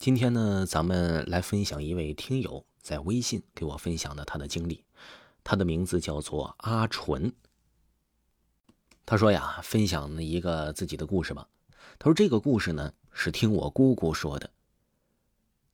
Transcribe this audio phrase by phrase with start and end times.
[0.00, 4.82] 今天呢，咱们来分享一位听友在微信给我分享的他的经历，
[5.44, 7.30] 他的名字叫做阿纯。
[9.04, 11.46] 他说呀，分享了一个自己的故事吧。
[11.98, 14.48] 他说这个故事呢是听我姑姑说的。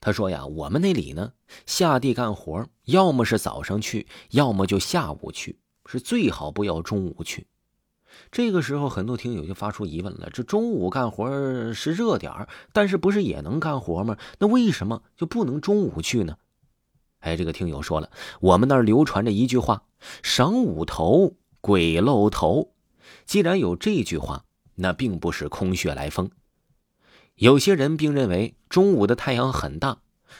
[0.01, 1.33] 他说呀，我们那里呢
[1.65, 7.47] 下地干活，要么是早上去，要么就下午去，是最好不要中午去。
[8.31, 14.17] 这个时候，很多听友就发出疑问了：这中午干活是热点儿，但是不是也能干活吗？
[14.39, 16.37] 那为什么就不能中午去呢？
[17.21, 18.11] 哎，这个听友说了，
[18.41, 19.85] 我们那儿流传着一句话
[20.23, 22.73] ：“晌午头，鬼露头。”
[23.25, 24.45] 既然有这句话，
[24.75, 26.31] 那并不是空穴来风。
[27.35, 29.99] 有些人并认为中午的太阳很大，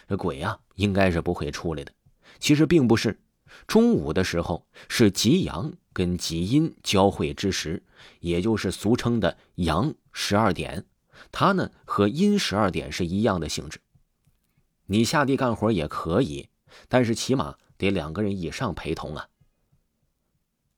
[0.09, 1.93] 这鬼啊应该是不会出来的。
[2.39, 3.19] 其实并不是，
[3.67, 5.73] 中午的时候是极阳。
[5.97, 7.83] 跟极阴交汇之时，
[8.21, 10.85] 也就是俗称的阳十二点，
[11.33, 13.81] 它呢和阴十二点是一样的性质。
[14.85, 16.51] 你下地干活也可以，
[16.87, 19.27] 但是起码得两个人以上陪同啊。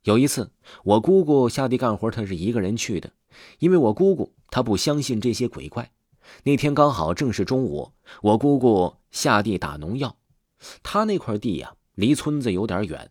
[0.05, 0.53] 有一次，
[0.85, 3.11] 我姑姑下地干活，她是一个人去的，
[3.59, 5.91] 因为我姑姑她不相信这些鬼怪。
[6.45, 7.91] 那天刚好正是中午，
[8.23, 10.17] 我姑姑下地打农药，
[10.85, 13.11] 她那块地呀离村子有点远，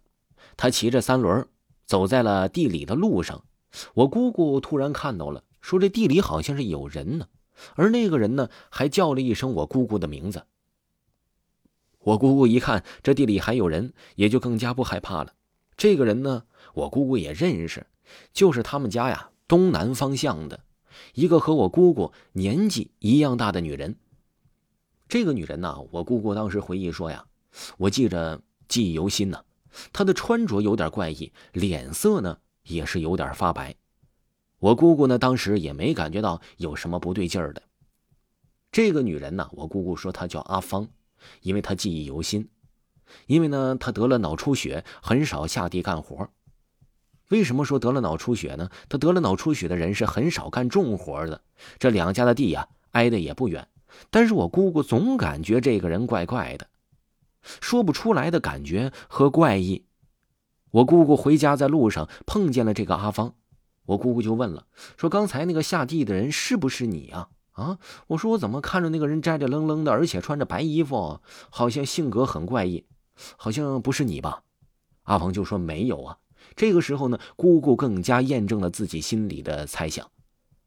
[0.56, 1.46] 她骑着三轮。
[1.88, 3.46] 走在了地里的路上，
[3.94, 7.28] 我姑姑突然看到了，说这地里好像是有人呢，
[7.76, 10.46] 而那个人呢还叫了一声我姑姑的名字。
[12.00, 15.34] 我姑姑一看这地里还有人，也就更加不害怕了。
[15.78, 17.88] 这个人呢，我姑姑也认识，
[18.34, 20.60] 就是他们家呀东南方向的
[21.14, 23.96] 一个和我姑姑年纪一样大的女人。
[25.08, 27.26] 这个女人呢，我姑姑当时回忆说呀，
[27.78, 29.44] 我记着记忆犹新呢。
[29.94, 33.76] 她的穿着有点怪异，脸色呢也是有点发白。
[34.60, 37.62] 我姑姑呢当时也没感觉到有什么不对劲儿的。
[38.72, 40.88] 这个女人呢，我姑姑说她叫阿芳，
[41.42, 42.50] 因为她记忆犹新。
[43.26, 46.30] 因为呢她得了脑出血，很少下地干活。
[47.30, 48.70] 为什么说得了脑出血呢？
[48.90, 51.42] 她得了脑出血的人是很少干重活的。
[51.80, 53.68] 这两家的地呀挨得也不远，
[54.10, 56.68] 但是我姑姑总感觉这个人怪怪的。
[57.68, 59.84] 说不出来的感觉和怪异。
[60.72, 63.36] 我姑姑回家在路上碰见了这个阿芳，
[63.84, 71.20] 我姑姑就问了，说：“刚才那个下地的人是不是你啊？”啊，我说：“我怎么看着那个人摘着愣愣的，而且穿着白衣服，
[71.50, 72.86] 好像性格很怪异，
[73.36, 74.44] 好像不是你吧？”
[75.04, 76.18] 阿芳就说：“没有啊。”
[76.56, 80.10] 这个时候呢，姑姑更加验证了自己心里的猜想。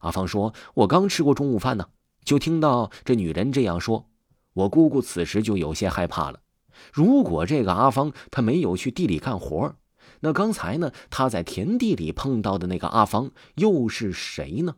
[0.01, 1.89] 阿芳说：“我刚吃过中午饭呢，
[2.25, 4.11] 就听到这女人这样说，
[4.53, 6.41] 我姑姑此时就有些害怕了。”
[6.93, 9.75] 如果这个阿芳他没有去地里干活，
[10.21, 14.77] 那刚才呢他在田地里碰到的那个阿芳又是谁呢？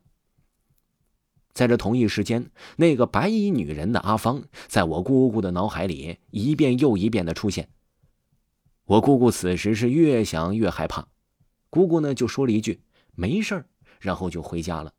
[1.53, 7.69] 在这同一时间，那个白衣女人的阿芳在我姑姑的脑海里一遍又一遍的出现。
[8.87, 11.09] 我姑姑此时是越想越害怕，
[11.69, 12.81] 姑姑呢就说了一句
[13.15, 13.67] “没事
[14.01, 14.93] 然后就回家了。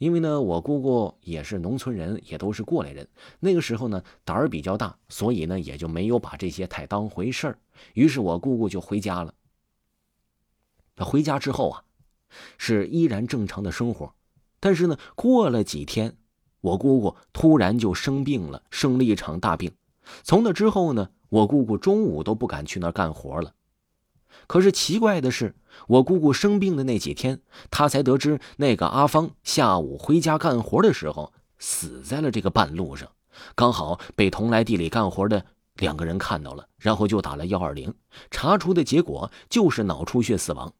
[0.00, 3.06] 因为呢，我姑姑也是农村人，也都是过来人。
[3.38, 7.58] 那个时候呢，胆儿比较大，所以呢，也就没有把这些太当回事儿。
[7.92, 9.34] 于是我姑姑就回家了。
[10.96, 11.84] 他回家之后啊，
[12.56, 14.14] 是依然正常的生活。
[14.58, 16.16] 但是呢，过了几天，
[16.62, 19.70] 我姑姑突然就生病了，生了一场大病。
[20.22, 23.52] 从那之后呢，我姑姑中午都不敢去那儿干活了。
[24.46, 25.54] 可是奇怪的是，
[25.88, 33.08] 我姑姑生病的那几天，她才得知那个阿芳下午回家干活的时候死在了这个半路上，
[33.54, 35.44] 刚好被同来地里干活的
[35.76, 37.94] 两个人看到了，然后就打了幺二零，
[38.30, 40.72] 查出的结果就是脑出血死亡。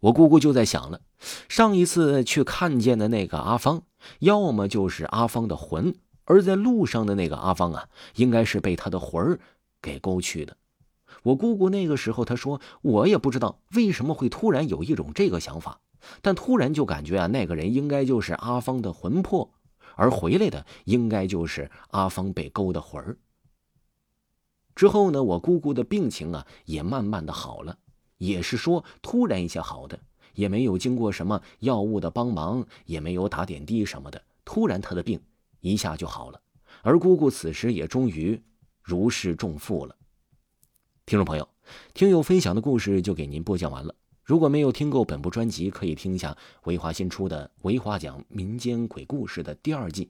[0.00, 1.00] 我姑姑就在想了，
[1.48, 3.82] 上一次去看见的那个阿芳，
[4.20, 9.38] 要么就是阿芳的魂，而在路上的那个阿芳啊，应该是被他的魂儿
[9.82, 10.56] 给勾去的。
[11.22, 15.80] 我姑姑那个时候，她说：“我也不知道为什么会突然有一种这个想法，
[16.22, 19.52] 但突然就感觉啊，那个人应该就是阿芳的魂魄，
[19.96, 23.18] 而回来的应该就是阿芳被勾的魂儿。”
[24.74, 27.76] 之后呢，我姑姑的病情啊也慢慢的好了，
[28.16, 29.98] 也是说突然一下好的，
[30.34, 35.20] 也没有经过什么药物的帮忙，也没有打点滴什么的，突然她的病
[35.60, 36.40] 一下就好了，
[36.80, 38.40] 而姑姑此时也终于
[38.82, 39.94] 如释重负了。
[41.10, 41.48] 听众朋友，
[41.92, 43.92] 听友分享的故事就给您播讲完了。
[44.22, 50.08] 如果没有听够本部专辑，可以听一下维华新出的《维华讲民间鬼故事》的第二季，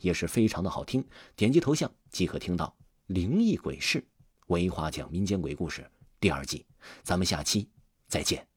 [0.00, 1.04] 也是非常的好听。
[1.36, 2.74] 点击头像即可听到
[3.08, 3.98] 《灵异鬼事》
[4.46, 5.82] 《维华讲民间鬼故事》
[6.18, 6.64] 第二季。
[7.02, 7.68] 咱们下期
[8.08, 8.49] 再见。